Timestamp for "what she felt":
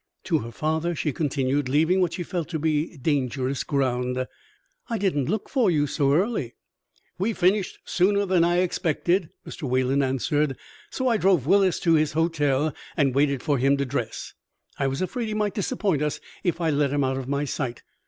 2.01-2.49